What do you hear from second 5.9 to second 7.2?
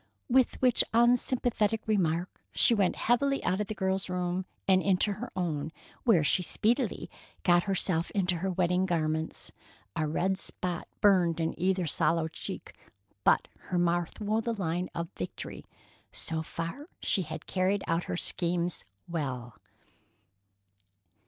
where she speedily